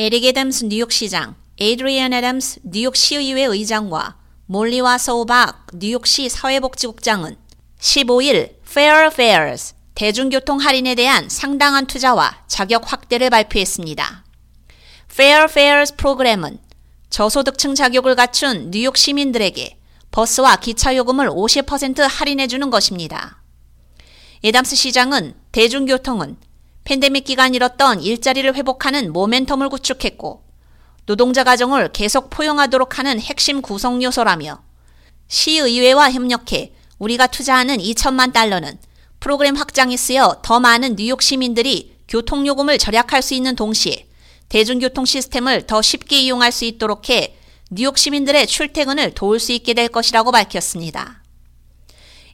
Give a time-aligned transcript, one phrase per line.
[0.00, 7.36] 에릭 애덤스 뉴욕시장, 에이드리안 애덤스 뉴욕시의회 의장과 몰리 와소우 박 뉴욕시 사회복지국장은
[7.80, 14.24] 15일 Fair Fares 대중교통 할인에 대한 상당한 투자와 자격 확대를 발표했습니다.
[15.10, 16.60] Fair Fares 프로그램은
[17.10, 19.80] 저소득층 자격을 갖춘 뉴욕 시민들에게
[20.12, 23.42] 버스와 기차 요금을 50% 할인해 주는 것입니다.
[24.44, 26.36] 애덤스 시장은 대중교통은
[26.88, 30.42] 팬데믹 기간 잃었던 일자리를 회복하는 모멘텀을 구축했고
[31.04, 34.62] 노동자 가정을 계속 포용하도록 하는 핵심 구성 요소라며
[35.28, 38.78] 시의회와 협력해 우리가 투자하는 2천만 달러는
[39.20, 44.08] 프로그램 확장에 쓰여 더 많은 뉴욕 시민들이 교통요금을 절약할 수 있는 동시에
[44.48, 47.36] 대중교통 시스템을 더 쉽게 이용할 수 있도록 해
[47.70, 51.22] 뉴욕 시민들의 출퇴근을 도울 수 있게 될 것이라고 밝혔습니다.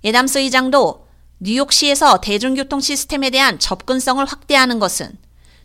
[0.05, 1.04] 에담스 의장도
[1.41, 5.19] 뉴욕시에서 대중교통 시스템에 대한 접근성을 확대하는 것은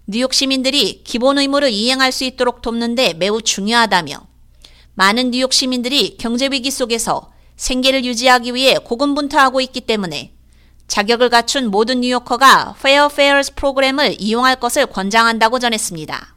[0.07, 4.19] 뉴욕 시민들이 기본 의무를 이행할 수 있도록 돕는데 매우 중요하다며
[4.95, 10.33] 많은 뉴욕 시민들이 경제 위기 속에서 생계를 유지하기 위해 고군분투하고 있기 때문에
[10.87, 16.35] 자격을 갖춘 모든 뉴요커가 Fares 프로그램을 이용할 것을 권장한다고 전했습니다.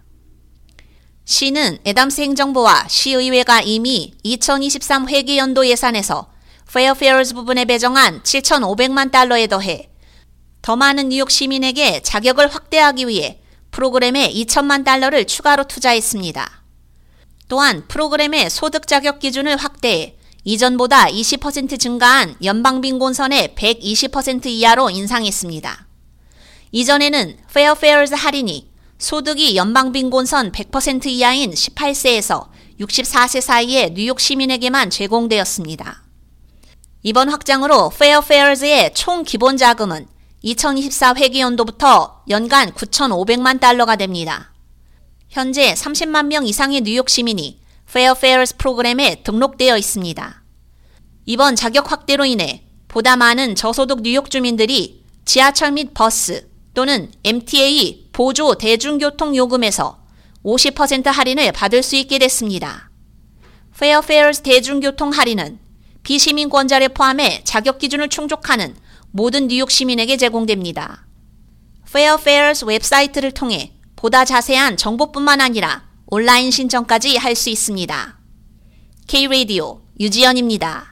[1.24, 6.30] 시는 에담스 행정부와 시의회가 이미 2023 회계연도 예산에서
[6.92, 9.90] Fares 부분에 배정한 7,500만 달러에 더해
[10.62, 16.62] 더 많은 뉴욕 시민에게 자격을 확대하기 위해 프로그램에 2천만 달러를 추가로 투자했습니다.
[17.48, 25.86] 또한 프로그램의 소득 자격 기준을 확대해 이전보다 20% 증가한 연방빈곤선의 120% 이하로 인상했습니다.
[26.70, 32.48] 이전에는 Fares 할인이 소득이 연방빈곤선 100% 이하인 18세에서
[32.80, 36.01] 64세 사이의 뉴욕 시민에게만 제공되었습니다.
[37.04, 40.06] 이번 확장으로 Fares의 총 기본 자금은
[40.42, 44.52] 2024 회계연도부터 연간 9,500만 달러가 됩니다.
[45.28, 50.44] 현재 30만 명 이상의 뉴욕 시민이 Fares 프로그램에 등록되어 있습니다.
[51.26, 58.54] 이번 자격 확대로 인해 보다 많은 저소득 뉴욕 주민들이 지하철 및 버스 또는 MTA 보조
[58.54, 59.98] 대중교통 요금에서
[60.44, 62.90] 50% 할인을 받을 수 있게 됐습니다.
[63.74, 65.61] Fares 대중교통 할인은
[66.02, 68.74] 비시민권자를 포함해 자격 기준을 충족하는
[69.10, 71.06] 모든 뉴욕 시민에게 제공됩니다.
[72.20, 78.18] Fares 웹사이트를 통해 보다 자세한 정보뿐만 아니라 온라인 신청까지 할 수 있습니다.
[79.06, 80.91] K-Radio 유지연입니다.